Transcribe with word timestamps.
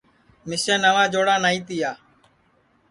مِسیں 0.47 0.79
نواں 0.83 1.07
جوڑا 1.13 1.35
نائی 1.43 1.59
تِیا 1.67 1.91